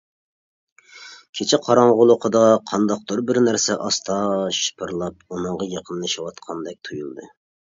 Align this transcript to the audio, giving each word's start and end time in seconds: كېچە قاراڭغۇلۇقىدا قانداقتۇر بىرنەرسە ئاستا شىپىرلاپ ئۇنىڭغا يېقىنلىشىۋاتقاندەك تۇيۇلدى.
كېچە 1.39 1.59
قاراڭغۇلۇقىدا 1.67 2.41
قانداقتۇر 2.71 3.21
بىرنەرسە 3.27 3.77
ئاستا 3.85 4.17
شىپىرلاپ 4.61 5.23
ئۇنىڭغا 5.37 5.69
يېقىنلىشىۋاتقاندەك 5.77 6.83
تۇيۇلدى. 6.91 7.31